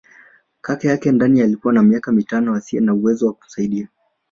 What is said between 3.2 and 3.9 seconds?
wa kumsaidia.